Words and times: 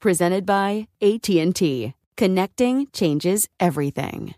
Presented 0.00 0.46
by 0.46 0.86
AT&T. 1.02 1.92
Connecting 2.16 2.86
changes 2.92 3.48
everything. 3.58 4.34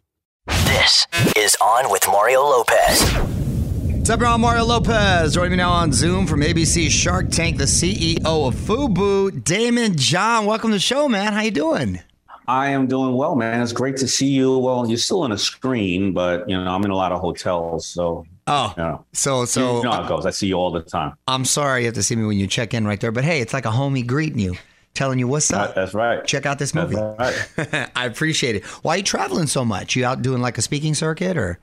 This 0.47 1.07
is 1.37 1.55
On 1.61 1.91
with 1.91 2.07
Mario 2.09 2.41
Lopez. 2.41 3.13
What's 3.13 4.09
up, 4.09 4.21
y'all? 4.21 4.39
Mario 4.39 4.65
Lopez. 4.65 5.35
Joining 5.35 5.51
me 5.53 5.57
now 5.59 5.71
on 5.71 5.93
Zoom 5.93 6.27
from 6.27 6.41
ABC 6.41 6.89
Shark 6.89 7.31
Tank, 7.31 7.59
the 7.59 7.65
CEO 7.65 8.25
of 8.25 8.55
FUBU, 8.55 9.43
Daymond 9.43 9.97
John. 9.97 10.47
Welcome 10.47 10.71
to 10.71 10.77
the 10.77 10.81
show, 10.81 11.09
man. 11.11 11.35
How 11.35 11.43
you 11.43 11.51
doing? 11.51 12.01
I 12.49 12.71
am 12.71 12.87
doing 12.87 13.15
well, 13.15 13.37
man. 13.37 13.63
It's 13.63 13.73
great 13.73 13.99
to 13.99 14.09
see 14.09 14.29
you. 14.29 14.57
Well, 14.57 14.89
you're 14.89 14.97
still 14.97 15.23
on 15.23 15.31
a 15.31 15.39
screen, 15.39 16.15
but 16.15 16.49
you 16.49 16.57
know 16.57 16.71
I'm 16.71 16.83
in 16.85 16.91
a 16.91 16.97
lot 16.97 17.13
of 17.13 17.21
hotels, 17.21 17.87
so 17.87 18.27
Oh, 18.47 18.73
you 18.77 18.83
know, 18.83 19.05
so 19.13 19.45
so 19.45 19.77
you 19.77 19.83
know 19.85 19.91
uh, 19.91 19.97
how 19.97 20.05
it 20.05 20.09
goes. 20.09 20.25
I 20.27 20.31
see 20.31 20.47
you 20.49 20.55
all 20.55 20.73
the 20.73 20.81
time. 20.81 21.13
I'm 21.29 21.45
sorry 21.45 21.83
you 21.83 21.87
have 21.87 21.95
to 21.97 22.03
see 22.03 22.17
me 22.17 22.25
when 22.25 22.39
you 22.39 22.47
check 22.47 22.73
in 22.75 22.87
right 22.87 22.99
there, 22.99 23.13
but 23.13 23.25
hey, 23.25 23.41
it's 23.41 23.53
like 23.53 23.67
a 23.67 23.71
homie 23.71 24.05
greeting 24.05 24.41
you, 24.41 24.57
telling 24.95 25.19
you 25.19 25.29
what's 25.29 25.53
up. 25.53 25.75
That's 25.75 25.95
right. 25.95 26.25
Check 26.25 26.47
out 26.47 26.59
this 26.59 26.73
That's 26.73 26.93
movie. 26.93 27.03
right. 27.19 27.91
I 27.97 28.07
appreciate 28.07 28.57
it. 28.57 28.65
Why 28.83 28.95
are 28.95 28.97
you 28.99 29.03
traveling 29.03 29.47
so 29.47 29.65
much? 29.65 29.97
You 29.97 30.05
out 30.05 30.23
doing 30.23 30.41
like 30.43 30.59
a 30.59 30.63
speaking 30.63 30.95
circuit 30.95 31.37
or? 31.37 31.59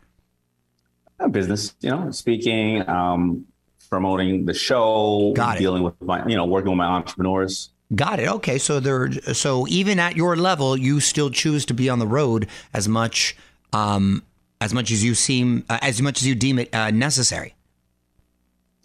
Uh, 1.20 1.28
Business, 1.28 1.76
you 1.82 1.90
know, 1.90 2.12
speaking, 2.12 2.88
um, 2.88 3.46
promoting 3.90 4.46
the 4.46 4.54
show, 4.54 5.34
Got 5.36 5.56
it. 5.58 5.60
dealing 5.60 5.84
with 5.84 6.00
my, 6.02 6.26
you 6.28 6.36
know, 6.36 6.46
working 6.46 6.70
with 6.70 6.78
my 6.78 6.86
entrepreneurs. 6.86 7.70
Got 7.96 8.20
it. 8.20 8.28
Okay, 8.28 8.58
so 8.58 8.80
there. 8.80 9.12
So 9.34 9.66
even 9.68 9.98
at 9.98 10.16
your 10.18 10.36
level, 10.36 10.76
you 10.78 11.00
still 11.00 11.30
choose 11.30 11.66
to 11.68 11.74
be 11.74 11.90
on 11.90 12.00
the 12.00 12.06
road 12.08 12.48
as 12.74 12.88
much, 12.88 13.36
um, 13.74 14.24
as 14.60 14.74
much 14.74 14.92
as 14.92 15.04
you 15.04 15.16
seem, 15.16 15.64
uh, 15.70 15.80
as 15.82 16.02
much 16.02 16.20
as 16.20 16.28
you 16.28 16.36
deem 16.36 16.60
it 16.60 16.74
uh, 16.76 16.92
necessary. 16.92 17.56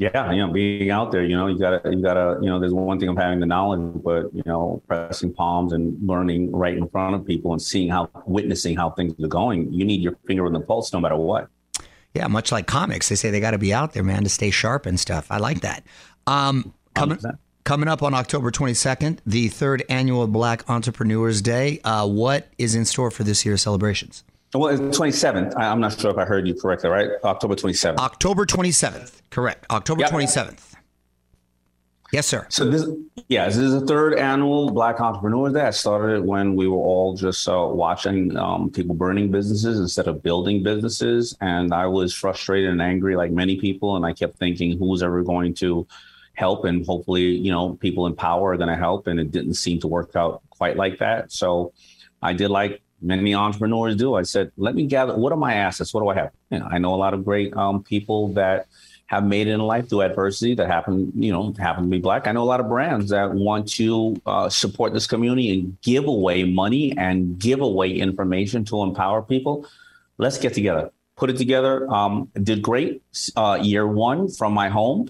Yeah, 0.02 0.32
you 0.32 0.44
know, 0.44 0.52
being 0.52 0.90
out 0.90 1.12
there, 1.12 1.22
you 1.22 1.36
know, 1.36 1.46
you 1.46 1.56
gotta, 1.56 1.80
you 1.88 2.02
gotta, 2.02 2.38
you 2.40 2.48
know, 2.48 2.58
there's 2.58 2.72
one 2.72 2.98
thing 2.98 3.08
of 3.08 3.16
having 3.16 3.38
the 3.38 3.46
knowledge, 3.46 4.02
but 4.02 4.34
you 4.34 4.42
know, 4.44 4.82
pressing 4.88 5.32
palms 5.32 5.72
and 5.72 5.96
learning 6.04 6.50
right 6.50 6.76
in 6.76 6.88
front 6.88 7.14
of 7.14 7.24
people 7.24 7.52
and 7.52 7.62
seeing 7.62 7.88
how, 7.88 8.10
witnessing 8.26 8.76
how 8.76 8.90
things 8.90 9.14
are 9.22 9.28
going. 9.28 9.72
You 9.72 9.84
need 9.84 10.00
your 10.00 10.16
finger 10.26 10.44
on 10.44 10.54
the 10.54 10.60
pulse, 10.60 10.92
no 10.92 10.98
matter 10.98 11.14
what. 11.14 11.48
Yeah, 12.14 12.26
much 12.26 12.50
like 12.50 12.66
comics, 12.66 13.08
they 13.10 13.14
say 13.14 13.30
they 13.30 13.38
got 13.38 13.52
to 13.52 13.58
be 13.58 13.72
out 13.72 13.92
there, 13.92 14.02
man, 14.02 14.24
to 14.24 14.28
stay 14.28 14.50
sharp 14.50 14.86
and 14.86 14.98
stuff. 14.98 15.28
I 15.30 15.38
like 15.38 15.60
that. 15.60 15.84
Um, 16.26 16.74
coming 16.94 17.18
100%. 17.18 17.38
coming 17.62 17.88
up 17.88 18.02
on 18.02 18.12
October 18.12 18.50
22nd, 18.50 19.18
the 19.24 19.48
third 19.48 19.84
annual 19.88 20.26
Black 20.26 20.68
Entrepreneurs 20.68 21.40
Day. 21.40 21.80
Uh, 21.84 22.08
what 22.08 22.48
is 22.58 22.74
in 22.74 22.84
store 22.86 23.12
for 23.12 23.22
this 23.22 23.46
year's 23.46 23.62
celebrations? 23.62 24.24
Well, 24.54 24.68
it's 24.68 24.98
27th. 24.98 25.56
I, 25.56 25.68
I'm 25.70 25.80
not 25.80 25.98
sure 25.98 26.10
if 26.10 26.18
I 26.18 26.24
heard 26.24 26.46
you 26.46 26.54
correctly, 26.54 26.90
right? 26.90 27.10
October 27.24 27.54
27th. 27.54 27.96
October 27.98 28.44
27th, 28.44 29.20
correct? 29.30 29.66
October 29.70 30.02
Yep. 30.02 30.10
27th. 30.10 30.74
Yes, 32.12 32.26
sir. 32.26 32.46
So 32.50 32.68
this, 32.68 32.86
yeah, 33.28 33.46
this 33.46 33.56
is 33.56 33.72
the 33.72 33.86
third 33.86 34.18
annual 34.18 34.70
Black 34.70 35.00
Entrepreneurs 35.00 35.54
Day. 35.54 35.62
I 35.62 35.70
started 35.70 36.16
it 36.16 36.24
when 36.24 36.54
we 36.56 36.68
were 36.68 36.76
all 36.76 37.16
just 37.16 37.48
uh, 37.48 37.66
watching 37.70 38.36
um, 38.36 38.70
people 38.70 38.94
burning 38.94 39.30
businesses 39.30 39.80
instead 39.80 40.06
of 40.08 40.22
building 40.22 40.62
businesses, 40.62 41.34
and 41.40 41.72
I 41.72 41.86
was 41.86 42.12
frustrated 42.12 42.68
and 42.68 42.82
angry, 42.82 43.16
like 43.16 43.30
many 43.30 43.58
people. 43.58 43.96
And 43.96 44.04
I 44.04 44.12
kept 44.12 44.36
thinking, 44.38 44.78
who's 44.78 45.02
ever 45.02 45.22
going 45.22 45.54
to 45.54 45.86
help? 46.34 46.66
And 46.66 46.84
hopefully, 46.84 47.22
you 47.22 47.50
know, 47.50 47.76
people 47.76 48.06
in 48.06 48.14
power 48.14 48.50
are 48.50 48.56
going 48.58 48.68
to 48.68 48.76
help. 48.76 49.06
And 49.06 49.18
it 49.18 49.30
didn't 49.30 49.54
seem 49.54 49.80
to 49.80 49.88
work 49.88 50.14
out 50.14 50.42
quite 50.50 50.76
like 50.76 50.98
that. 50.98 51.32
So 51.32 51.72
I 52.20 52.34
did 52.34 52.50
like 52.50 52.82
many 53.02 53.34
entrepreneurs 53.34 53.96
do. 53.96 54.14
I 54.14 54.22
said, 54.22 54.52
let 54.56 54.74
me 54.74 54.86
gather. 54.86 55.16
What 55.16 55.32
are 55.32 55.38
my 55.38 55.54
assets? 55.54 55.92
What 55.92 56.02
do 56.02 56.08
I 56.08 56.14
have? 56.14 56.30
You 56.50 56.60
know, 56.60 56.68
I 56.70 56.78
know 56.78 56.94
a 56.94 56.96
lot 56.96 57.14
of 57.14 57.24
great 57.24 57.54
um, 57.56 57.82
people 57.82 58.28
that 58.34 58.66
have 59.06 59.24
made 59.24 59.46
it 59.46 59.50
in 59.50 59.60
life 59.60 59.90
through 59.90 60.02
adversity 60.02 60.54
that 60.54 60.68
happen, 60.68 61.12
you 61.14 61.30
know, 61.30 61.52
happen 61.58 61.84
to 61.84 61.90
be 61.90 61.98
black. 61.98 62.26
I 62.26 62.32
know 62.32 62.42
a 62.42 62.44
lot 62.44 62.60
of 62.60 62.68
brands 62.68 63.10
that 63.10 63.30
want 63.30 63.68
to 63.72 64.16
uh, 64.24 64.48
support 64.48 64.94
this 64.94 65.06
community 65.06 65.52
and 65.52 65.80
give 65.82 66.06
away 66.06 66.44
money 66.44 66.96
and 66.96 67.38
give 67.38 67.60
away 67.60 67.90
information 67.92 68.64
to 68.66 68.82
empower 68.82 69.20
people. 69.20 69.66
Let's 70.16 70.38
get 70.38 70.54
together, 70.54 70.92
put 71.16 71.28
it 71.28 71.36
together. 71.36 71.90
Um, 71.92 72.30
did 72.42 72.62
great 72.62 73.02
uh, 73.36 73.58
year 73.60 73.86
one 73.86 74.30
from 74.30 74.54
my 74.54 74.70
home. 74.70 75.08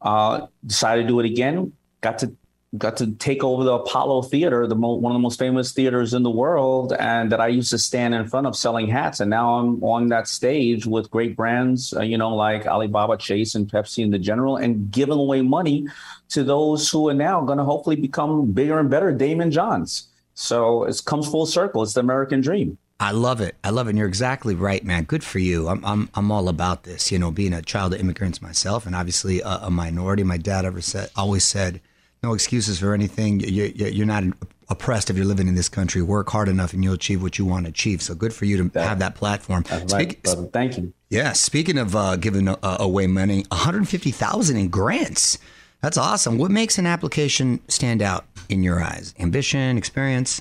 Uh, 0.00 0.46
decided 0.66 1.02
to 1.02 1.08
do 1.08 1.20
it 1.20 1.26
again. 1.26 1.72
Got 2.00 2.18
to 2.18 2.34
got 2.78 2.96
to 2.96 3.12
take 3.12 3.44
over 3.44 3.64
the 3.64 3.74
Apollo 3.74 4.22
Theater, 4.22 4.66
the 4.66 4.74
mo- 4.74 4.94
one 4.94 5.12
of 5.12 5.14
the 5.14 5.22
most 5.22 5.38
famous 5.38 5.72
theaters 5.72 6.14
in 6.14 6.22
the 6.22 6.30
world, 6.30 6.94
and 6.94 7.30
that 7.30 7.40
I 7.40 7.48
used 7.48 7.70
to 7.70 7.78
stand 7.78 8.14
in 8.14 8.26
front 8.26 8.46
of 8.46 8.56
selling 8.56 8.86
hats. 8.86 9.20
And 9.20 9.28
now 9.28 9.58
I'm 9.58 9.82
on 9.84 10.08
that 10.08 10.26
stage 10.26 10.86
with 10.86 11.10
great 11.10 11.36
brands, 11.36 11.92
uh, 11.94 12.00
you 12.02 12.16
know, 12.16 12.34
like 12.34 12.66
Alibaba, 12.66 13.18
Chase, 13.18 13.54
and 13.54 13.70
Pepsi, 13.70 14.02
and 14.02 14.12
the 14.12 14.18
General, 14.18 14.56
and 14.56 14.90
giving 14.90 15.18
away 15.18 15.42
money 15.42 15.86
to 16.30 16.42
those 16.42 16.88
who 16.88 17.08
are 17.08 17.14
now 17.14 17.42
going 17.42 17.58
to 17.58 17.64
hopefully 17.64 17.96
become 17.96 18.52
bigger 18.52 18.78
and 18.78 18.88
better, 18.88 19.12
Daymond 19.12 19.50
Johns. 19.50 20.08
So 20.34 20.84
it 20.84 21.02
comes 21.04 21.28
full 21.28 21.44
circle. 21.44 21.82
It's 21.82 21.92
the 21.92 22.00
American 22.00 22.40
dream. 22.40 22.78
I 22.98 23.10
love 23.10 23.40
it. 23.40 23.56
I 23.64 23.70
love 23.70 23.88
it. 23.88 23.90
And 23.90 23.98
you're 23.98 24.08
exactly 24.08 24.54
right, 24.54 24.82
man. 24.84 25.04
Good 25.04 25.24
for 25.24 25.40
you. 25.40 25.68
I'm, 25.68 25.84
I'm, 25.84 26.08
I'm 26.14 26.30
all 26.30 26.48
about 26.48 26.84
this. 26.84 27.12
You 27.12 27.18
know, 27.18 27.30
being 27.30 27.52
a 27.52 27.60
child 27.60 27.92
of 27.92 28.00
immigrants 28.00 28.40
myself, 28.40 28.86
and 28.86 28.94
obviously 28.94 29.40
a, 29.40 29.58
a 29.62 29.70
minority. 29.70 30.22
My 30.22 30.38
dad 30.38 30.64
ever 30.64 30.80
said, 30.80 31.10
always 31.16 31.44
said, 31.44 31.80
no 32.22 32.34
excuses 32.34 32.78
for 32.78 32.94
anything. 32.94 33.40
You, 33.40 33.72
you're 33.76 34.06
not 34.06 34.24
oppressed 34.68 35.10
if 35.10 35.16
you're 35.16 35.26
living 35.26 35.48
in 35.48 35.54
this 35.54 35.68
country. 35.68 36.02
Work 36.02 36.30
hard 36.30 36.48
enough, 36.48 36.72
and 36.72 36.82
you'll 36.84 36.94
achieve 36.94 37.22
what 37.22 37.38
you 37.38 37.44
want 37.44 37.66
to 37.66 37.70
achieve. 37.70 38.00
So 38.00 38.14
good 38.14 38.32
for 38.32 38.44
you 38.44 38.68
to 38.68 38.80
have 38.80 39.00
that 39.00 39.14
platform. 39.14 39.64
Right, 39.70 39.90
Speak- 39.90 40.22
brother. 40.22 40.46
Thank 40.52 40.78
you. 40.78 40.92
yeah. 41.10 41.32
Speaking 41.32 41.78
of 41.78 41.96
uh, 41.96 42.16
giving 42.16 42.48
uh, 42.48 42.56
away 42.62 43.06
money, 43.06 43.44
150,000 43.50 44.56
in 44.56 44.68
grants. 44.68 45.38
That's 45.80 45.98
awesome. 45.98 46.38
What 46.38 46.52
makes 46.52 46.78
an 46.78 46.86
application 46.86 47.60
stand 47.66 48.02
out 48.02 48.24
in 48.48 48.62
your 48.62 48.80
eyes? 48.82 49.14
Ambition, 49.18 49.76
experience. 49.76 50.40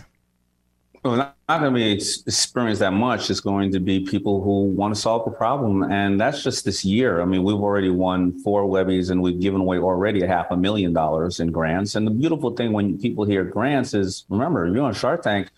Well, 1.04 1.34
not, 1.51 1.62
going 1.62 1.74
to 1.74 1.80
be 1.80 1.92
experienced 1.92 2.80
that 2.80 2.94
much. 2.94 3.30
It's 3.30 3.39
going 3.39 3.71
to 3.71 3.80
be 3.80 4.01
people 4.01 4.42
who 4.42 4.63
want 4.63 4.95
to 4.95 5.00
solve 5.00 5.25
the 5.25 5.31
problem. 5.31 5.83
And 5.83 6.19
that's 6.19 6.44
just 6.44 6.65
this 6.65 6.83
year. 6.86 7.21
I 7.21 7.25
mean, 7.25 7.44
we've 7.44 7.56
already 7.56 7.89
won 7.89 8.39
four 8.39 8.65
levies 8.65 9.09
and 9.09 9.21
we've 9.21 9.39
given 9.39 9.62
away 9.62 9.77
already 9.77 10.21
a 10.21 10.27
half 10.27 10.51
a 10.51 10.57
million 10.57 10.94
dollars 10.94 11.39
in 11.39 11.51
grants. 11.51 11.95
And 11.95 12.07
the 12.07 12.12
beautiful 12.12 12.51
thing 12.51 12.71
when 12.71 12.98
people 13.00 13.25
hear 13.25 13.44
grants 13.44 13.94
is 13.94 14.25
remember, 14.30 14.68
you're 14.68 14.83
on 14.83 14.94
Shark 14.94 15.24
Tank, 15.24 15.50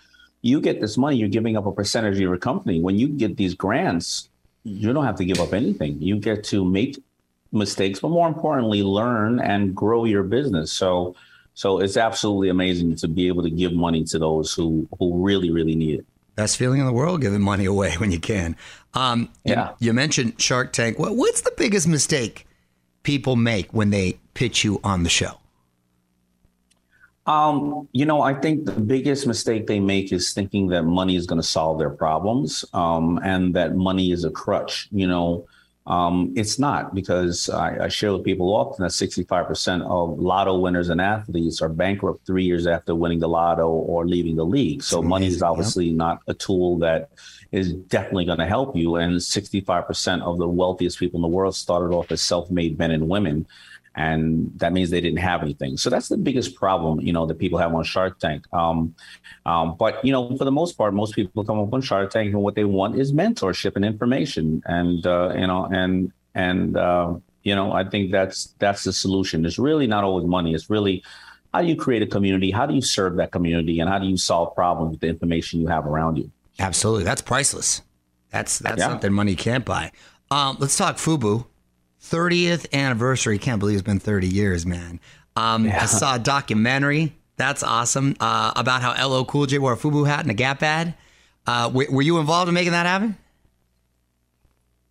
you 0.42 0.60
get 0.60 0.82
this 0.82 0.98
money, 0.98 1.18
you're 1.18 1.30
giving 1.30 1.56
up 1.56 1.66
a 1.66 1.72
percentage 1.72 2.16
of 2.16 2.22
your 2.22 2.38
company. 2.38 2.82
When 2.82 2.98
you 2.98 3.08
get 3.08 3.38
these 3.38 3.54
grants, 3.54 4.30
you 4.64 4.94
don't 4.94 5.06
have 5.06 5.16
to 5.18 5.26
give 5.26 5.40
up 5.40 5.54
anything. 5.54 6.02
You 6.02 6.18
get 6.18 6.44
to 6.46 6.66
make 6.66 6.98
mistakes, 7.52 8.00
but 8.00 8.10
more 8.10 8.28
importantly, 8.28 8.84
learn 8.84 9.40
and 9.40 9.76
grow 9.76 10.06
your 10.06 10.24
business. 10.24 10.72
So, 10.72 11.16
so 11.54 11.80
it's 11.80 11.98
absolutely 11.98 12.50
amazing 12.50 12.96
to 12.98 13.08
be 13.08 13.28
able 13.28 13.44
to 13.44 13.50
give 13.50 13.74
money 13.74 14.04
to 14.06 14.20
those 14.20 14.54
who 14.54 14.88
who 15.00 15.24
really, 15.24 15.52
really 15.52 15.76
need 15.76 16.00
it. 16.00 16.06
Best 16.36 16.58
feeling 16.58 16.80
in 16.80 16.86
the 16.86 16.94
world, 16.94 17.22
giving 17.22 17.42
money 17.42 17.66
away 17.66 17.94
when 17.98 18.12
you 18.12 18.20
can. 18.20 18.56
Um, 18.94 19.30
Yeah. 19.44 19.70
You, 19.80 19.88
you 19.88 19.94
mentioned 19.94 20.42
Shark 20.42 20.74
Tank. 20.74 20.98
What, 20.98 21.16
what's 21.16 21.42
the 21.42 21.54
biggest 21.58 21.88
mistake 21.88 22.48
people 23.04 23.36
make 23.36 23.72
when 23.74 23.92
they 23.92 24.20
pitch 24.34 24.64
you 24.64 24.80
on 24.84 25.04
the 25.04 25.10
show? 25.10 25.40
Um, 27.26 27.88
you 27.94 28.06
know, 28.06 28.22
I 28.22 28.34
think 28.34 28.66
the 28.66 28.74
biggest 28.74 29.26
mistake 29.28 29.68
they 29.68 29.80
make 29.80 30.12
is 30.12 30.34
thinking 30.34 30.68
that 30.68 30.84
money 30.84 31.16
is 31.16 31.26
going 31.26 31.42
to 31.42 31.48
solve 31.48 31.80
their 31.80 31.90
problems, 31.90 32.66
um, 32.74 33.18
and 33.24 33.54
that 33.54 33.76
money 33.76 34.12
is 34.12 34.26
a 34.26 34.30
crutch. 34.30 34.90
You 34.92 35.08
know, 35.08 35.48
um, 35.86 36.34
it's 36.38 36.58
not 36.58 36.96
because 36.96 37.50
I, 37.50 37.86
I 37.86 37.88
share 37.90 38.14
with 38.14 38.24
people 38.24 38.56
often 38.56 38.84
that 38.84 38.92
65% 38.92 39.82
of 39.82 40.18
lotto 40.18 40.58
winners 40.58 40.88
and 40.88 41.02
athletes 41.02 41.62
are 41.62 41.68
bankrupt 41.68 42.26
three 42.26 42.46
years 42.46 42.68
after 42.68 42.96
winning 42.96 43.20
the 43.20 43.28
lotto 43.28 43.68
or 43.68 44.08
leaving 44.08 44.38
the 44.38 44.46
league. 44.46 44.82
So 44.82 45.02
money 45.02 45.28
is 45.28 45.42
obviously 45.42 45.92
not 45.92 46.22
a 46.28 46.34
tool 46.34 46.78
that 46.80 47.10
is 47.52 47.74
definitely 47.74 48.26
going 48.26 48.40
to 48.40 48.46
help 48.46 48.78
you. 48.78 48.96
And 48.96 49.16
65% 49.18 50.22
of 50.22 50.38
the 50.38 50.48
wealthiest 50.48 51.00
people 51.00 51.18
in 51.18 51.22
the 51.22 51.28
world 51.28 51.56
started 51.56 51.94
off 51.94 52.12
as 52.14 52.22
self-made 52.22 52.80
men 52.80 52.92
and 52.92 53.10
women 53.10 53.46
and 53.96 54.52
that 54.58 54.74
means 54.74 54.90
they 54.90 55.02
didn't 55.02 55.20
have 55.20 55.42
anything. 55.44 55.78
So 55.78 55.90
that's 55.90 56.08
the 56.10 56.18
biggest 56.18 56.56
problem, 56.56 57.00
you 57.02 57.14
know, 57.14 57.26
that 57.26 57.38
people 57.40 57.60
have 57.60 57.74
on 57.74 57.84
Shark 57.84 58.20
Tank. 58.20 58.46
Um, 58.54 58.96
um, 59.46 59.76
but 59.78 60.04
you 60.04 60.12
know, 60.12 60.36
for 60.38 60.46
the 60.46 60.52
most 60.52 60.74
part, 60.78 60.94
most 60.94 61.16
people 61.16 61.44
come 61.44 61.60
up 61.60 61.74
on 61.74 61.82
Shark 61.82 62.12
Tank 62.12 62.34
and 62.34 62.42
what 62.42 62.56
they 62.56 62.64
want 62.64 62.96
is 63.00 63.14
mentorship 63.14 63.76
and 63.76 63.86
information, 63.86 64.64
and 64.66 65.06
uh, 65.06 65.34
you 65.36 65.48
know, 65.48 65.66
and 65.72 66.12
and 66.34 66.76
uh, 66.78 67.14
you 67.44 67.56
know, 67.56 67.72
I 67.72 67.84
think 67.84 68.12
that's 68.12 68.56
that's 68.60 68.84
the 68.84 68.94
solution. 68.94 69.46
It's 69.46 69.60
really 69.60 69.88
not 69.88 70.04
always 70.04 70.26
money. 70.26 70.54
It's 70.54 70.70
really 70.70 71.04
how 71.54 71.62
do 71.62 71.68
you 71.68 71.76
create 71.76 72.02
a 72.02 72.08
community? 72.08 72.50
How 72.50 72.66
do 72.66 72.74
you 72.74 72.82
serve 72.82 73.18
that 73.18 73.32
community? 73.32 73.80
And 73.80 73.88
how 73.88 74.00
do 74.00 74.08
you 74.08 74.18
solve 74.18 74.56
problems 74.56 74.92
with 74.92 75.02
the 75.02 75.08
information 75.08 75.62
you 75.62 75.68
have 75.68 75.86
around 75.86 76.18
you? 76.18 76.32
Absolutely, 76.58 77.04
that's 77.04 77.22
priceless. 77.22 77.82
That's 78.32 78.58
that's 78.60 78.80
Yeah. 78.80 78.88
something 78.90 79.14
money 79.14 79.36
can't 79.36 79.64
buy. 79.66 79.92
Um, 80.32 80.58
let's 80.60 80.76
talk 80.76 80.98
FUBU. 80.98 81.46
30th 82.04 82.72
anniversary. 82.74 83.38
Can't 83.38 83.60
believe 83.60 83.76
it's 83.76 83.86
been 83.86 84.00
30 84.00 84.28
years, 84.28 84.66
man. 84.66 85.00
Um, 85.36 85.68
I 85.68 85.86
saw 85.86 86.16
a 86.16 86.20
documentary. 86.20 87.16
That's 87.38 87.64
awesome. 87.64 88.16
Uh, 88.20 88.52
about 88.56 88.82
how 88.82 89.08
LL 89.08 89.26
Cool 89.26 89.48
J 89.48 89.58
wore 89.58 89.74
a 89.74 89.78
FUBU 89.78 90.06
hat 90.06 90.22
and 90.22 90.30
a 90.30 90.36
Gap 90.36 90.62
ad. 90.62 90.94
Uh, 91.48 91.64
w- 91.64 91.92
were 91.92 92.02
you 92.02 92.20
involved 92.20 92.48
in 92.48 92.54
making 92.54 92.74
that 92.74 92.86
happen? 92.86 93.18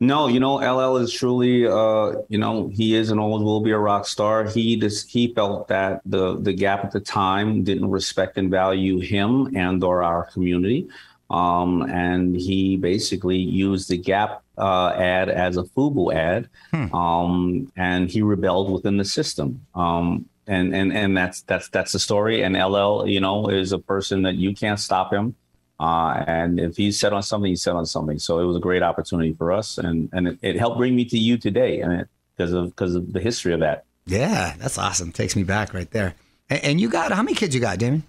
No, 0.01 0.27
you 0.27 0.41
know, 0.41 0.57
LL 0.57 0.97
is 0.97 1.13
truly, 1.13 1.65
uh, 1.65 2.15
you 2.29 2.37
know, 2.37 2.67
he 2.75 2.97
is 2.97 3.13
and 3.13 3.21
always 3.21 3.45
will 3.45 3.61
be 3.61 3.71
a 3.71 3.79
rock 3.79 4.05
star. 4.05 4.45
He 4.45 4.75
just 4.77 5.09
he 5.09 5.33
felt 5.33 5.69
that 5.69 6.01
the 6.05 6.41
the 6.41 6.53
Gap 6.53 6.85
at 6.85 6.91
the 6.91 6.99
time 6.99 7.63
didn't 7.63 7.89
respect 7.89 8.37
and 8.37 8.51
value 8.51 8.99
him 8.99 9.57
and 9.57 9.85
or 9.85 10.03
our 10.03 10.25
community, 10.25 10.89
um, 11.33 11.83
and 11.83 12.37
he 12.37 12.77
basically 12.77 13.39
used 13.39 13.89
the 13.89 13.97
Gap 13.97 14.43
uh, 14.59 14.93
ad 14.95 15.31
as 15.31 15.57
a 15.57 15.63
FUBU 15.63 16.15
ad, 16.15 16.49
um, 16.93 17.73
and 17.75 18.11
he 18.11 18.21
rebelled 18.21 18.71
within 18.71 18.99
the 18.99 19.05
system. 19.05 19.67
Um, 19.75 20.27
and 20.47 20.75
and 20.75 20.93
and 20.93 21.17
that's 21.17 21.43
that's 21.43 21.69
that's 21.71 21.93
the 21.93 21.99
story. 21.99 22.43
And 22.43 22.55
LL, 22.55 23.07
you 23.07 23.21
know, 23.21 23.49
is 23.49 23.73
a 23.73 23.79
person 23.79 24.23
that 24.23 24.35
you 24.35 24.55
can't 24.55 24.79
stop 24.79 25.13
him. 25.13 25.35
Uh, 25.81 26.23
and 26.27 26.61
if 26.61 26.77
he's 26.77 27.01
set 27.01 27.13
on 27.13 27.23
something, 27.23 27.49
he's 27.49 27.63
set 27.63 27.75
on 27.75 27.87
something. 27.87 28.19
So 28.19 28.39
it 28.39 28.45
was 28.45 28.57
a 28.57 28.61
great 28.61 28.83
opportunity 28.83 29.33
for 29.33 29.53
us, 29.53 29.79
and 29.79 30.11
and 30.13 30.29
it, 30.29 30.39
it 30.43 30.57
helped 30.59 30.77
bring 30.77 30.95
me 30.95 31.05
to 31.07 31.19
you 31.19 31.39
today, 31.39 31.81
and 31.81 32.07
because 32.37 32.53
of 32.53 32.67
because 32.71 32.95
of 32.95 33.13
the 33.13 33.21
history 33.21 33.55
of 33.55 33.61
that. 33.61 33.85
Yeah, 34.05 34.55
that's 34.59 34.79
awesome. 34.79 35.13
Takes 35.13 35.37
me 35.37 35.45
back 35.45 35.73
right 35.73 35.91
there. 35.91 36.15
And, 36.51 36.65
and 36.65 36.81
you 36.81 36.89
got 36.89 37.13
how 37.13 37.23
many 37.23 37.35
kids 37.35 37.55
you 37.55 37.61
got, 37.61 37.79
Daymond? 37.79 38.03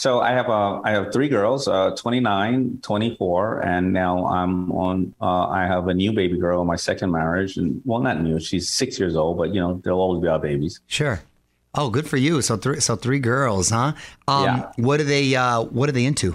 So 0.00 0.20
I 0.22 0.30
have 0.30 0.48
uh, 0.48 0.80
I 0.82 0.92
have 0.92 1.12
three 1.12 1.28
girls, 1.28 1.68
uh, 1.68 1.90
29, 1.94 2.78
24, 2.80 3.60
and 3.60 3.92
now 3.92 4.24
I'm 4.28 4.72
on. 4.72 5.14
Uh, 5.20 5.46
I 5.48 5.66
have 5.66 5.88
a 5.88 5.92
new 5.92 6.10
baby 6.10 6.38
girl 6.38 6.62
in 6.62 6.66
my 6.66 6.76
second 6.76 7.10
marriage, 7.10 7.58
and 7.58 7.82
well, 7.84 8.00
not 8.00 8.18
new. 8.18 8.40
She's 8.40 8.70
six 8.70 8.98
years 8.98 9.14
old, 9.14 9.36
but 9.36 9.52
you 9.52 9.60
know 9.60 9.78
they'll 9.84 9.98
always 9.98 10.22
be 10.22 10.28
our 10.28 10.38
babies. 10.38 10.80
Sure. 10.86 11.20
Oh, 11.74 11.90
good 11.90 12.08
for 12.08 12.16
you. 12.16 12.40
So 12.40 12.56
three, 12.56 12.80
so 12.80 12.96
three 12.96 13.18
girls, 13.18 13.68
huh? 13.68 13.92
Um, 14.26 14.44
Yeah. 14.44 14.72
What 14.76 15.00
are 15.00 15.04
they? 15.04 15.34
Uh, 15.36 15.64
what 15.64 15.90
are 15.90 15.92
they 15.92 16.06
into? 16.06 16.34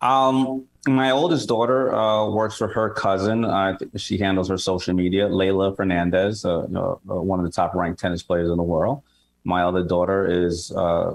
Um, 0.00 0.64
my 0.88 1.12
oldest 1.12 1.48
daughter 1.48 1.94
uh, 1.94 2.28
works 2.28 2.56
for 2.56 2.66
her 2.66 2.90
cousin. 2.90 3.44
Uh, 3.44 3.78
she 3.94 4.18
handles 4.18 4.48
her 4.48 4.58
social 4.58 4.94
media. 4.94 5.28
Leylah 5.28 5.76
Fernandez, 5.76 6.44
uh, 6.44 6.62
uh, 6.62 6.96
one 7.04 7.38
of 7.38 7.46
the 7.46 7.52
top 7.52 7.72
ranked 7.76 8.00
tennis 8.00 8.20
players 8.20 8.50
in 8.50 8.56
the 8.56 8.64
world. 8.64 9.02
My 9.44 9.62
other 9.62 9.84
daughter 9.84 10.26
is 10.26 10.72
uh, 10.72 11.14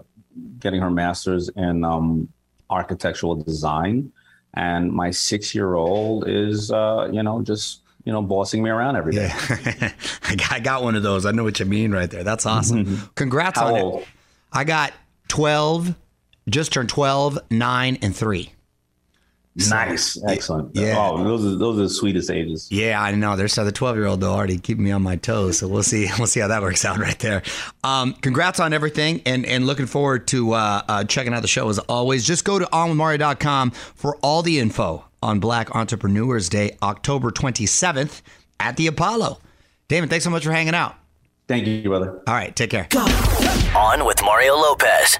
getting 0.60 0.82
her 0.82 0.92
master's 0.92 1.50
in 1.50 1.84
um, 1.84 2.30
architectural 2.70 3.36
design, 3.36 4.12
and 4.54 4.92
my 4.92 5.12
six 5.12 5.54
year 5.54 5.76
old 5.76 6.28
is, 6.28 6.72
uh, 6.72 7.10
you 7.12 7.24
know, 7.24 7.42
just 7.42 7.82
you 8.08 8.14
know, 8.14 8.22
bossing 8.22 8.64
me 8.64 8.70
around 8.70 8.96
every 8.96 9.12
day. 9.12 9.28
Yeah, 9.28 9.92
I 10.50 10.62
got, 10.62 10.82
one 10.82 10.96
of 10.96 11.04
those. 11.04 11.26
I 11.26 11.32
know 11.32 11.44
what 11.44 11.60
you 11.60 11.66
mean 11.66 11.92
right 11.92 12.10
there. 12.10 12.24
That's 12.24 12.46
awesome. 12.46 13.10
Congrats 13.16 13.60
How 13.60 13.76
on 13.76 13.82
old? 13.82 14.02
it. 14.04 14.08
I 14.54 14.64
got 14.64 14.94
12, 15.28 15.94
just 16.48 16.72
turned 16.72 16.88
12, 16.88 17.38
9, 17.52 17.98
and 18.02 18.16
3. 18.16 18.54
Nice, 19.70 20.22
excellent. 20.28 20.76
Yeah. 20.76 20.96
Oh, 20.98 21.24
those 21.24 21.44
are 21.46 21.56
those 21.56 21.80
are 21.80 21.84
the 21.84 21.90
sweetest 21.90 22.30
ages. 22.30 22.68
Yeah, 22.70 23.02
I 23.02 23.12
know. 23.16 23.36
There's 23.36 23.54
so 23.54 23.66
the 23.66 23.72
12 23.72 23.96
year 23.96 24.06
old 24.06 24.22
though 24.22 24.34
already 24.34 24.60
keeping 24.60 24.84
me 24.84 24.92
on 24.92 25.02
my 25.02 25.16
toes. 25.16 25.60
So 25.60 25.68
we'll 25.68 25.84
see. 25.84 26.08
We'll 26.18 26.28
see 26.28 26.40
how 26.40 26.48
that 26.48 26.62
works 26.62 26.84
out 26.84 26.98
right 26.98 27.18
there. 27.20 27.44
Um, 27.84 28.14
congrats 28.14 28.60
on 28.60 28.74
everything, 28.74 29.22
and 29.26 29.46
and 29.46 29.66
looking 29.68 29.86
forward 29.86 30.28
to 30.30 30.54
uh, 30.54 30.82
uh, 30.88 31.04
checking 31.04 31.34
out 31.34 31.42
the 31.42 31.48
show 31.48 31.70
as 31.70 31.80
always. 31.80 32.26
Just 32.26 32.44
go 32.44 32.60
to 32.60 32.66
onwithmario.com 32.66 33.72
for 33.72 34.18
all 34.18 34.42
the 34.42 34.60
info 34.60 35.06
on 35.22 35.40
Black 35.40 35.76
Entrepreneurs 35.76 36.50
Day, 36.50 36.78
October 36.82 37.32
27th 37.32 38.22
at 38.60 38.78
the 38.78 38.88
Apollo. 38.88 39.40
Daymond, 39.90 40.10
thanks 40.10 40.24
so 40.24 40.30
much 40.30 40.44
for 40.44 40.52
hanging 40.52 40.76
out. 40.76 40.96
Thank 41.48 41.66
you, 41.66 41.84
brother. 41.84 42.22
All 42.28 42.34
right, 42.34 42.56
take 42.56 42.70
care. 42.70 42.88
On 43.76 44.06
with 44.06 44.22
Mario 44.22 44.56
Lopez. 44.56 45.20